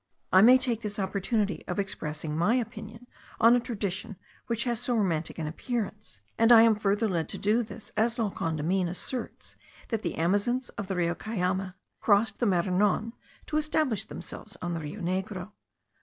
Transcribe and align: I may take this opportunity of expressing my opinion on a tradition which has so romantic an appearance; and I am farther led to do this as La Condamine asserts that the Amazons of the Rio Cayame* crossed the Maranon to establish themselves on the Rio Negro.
I 0.33 0.41
may 0.41 0.57
take 0.57 0.81
this 0.81 0.97
opportunity 0.97 1.63
of 1.67 1.77
expressing 1.77 2.35
my 2.35 2.55
opinion 2.55 3.05
on 3.39 3.55
a 3.55 3.59
tradition 3.59 4.15
which 4.47 4.63
has 4.63 4.79
so 4.79 4.95
romantic 4.95 5.37
an 5.37 5.45
appearance; 5.45 6.21
and 6.39 6.51
I 6.51 6.63
am 6.63 6.73
farther 6.73 7.07
led 7.07 7.29
to 7.29 7.37
do 7.37 7.61
this 7.61 7.91
as 7.95 8.17
La 8.17 8.31
Condamine 8.31 8.87
asserts 8.87 9.55
that 9.89 10.01
the 10.01 10.15
Amazons 10.15 10.69
of 10.69 10.87
the 10.87 10.95
Rio 10.95 11.13
Cayame* 11.13 11.75
crossed 11.99 12.39
the 12.39 12.47
Maranon 12.47 13.13
to 13.45 13.57
establish 13.57 14.05
themselves 14.05 14.57
on 14.59 14.73
the 14.73 14.79
Rio 14.79 15.01
Negro. 15.01 15.51